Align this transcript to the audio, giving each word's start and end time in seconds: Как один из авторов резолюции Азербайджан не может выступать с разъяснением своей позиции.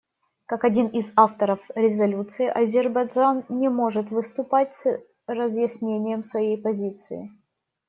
Как 0.47 0.63
один 0.65 0.87
из 0.87 1.11
авторов 1.15 1.59
резолюции 1.75 2.47
Азербайджан 2.47 3.43
не 3.49 3.69
может 3.69 4.09
выступать 4.09 4.73
с 4.73 4.99
разъяснением 5.27 6.23
своей 6.23 6.57
позиции. 6.59 7.31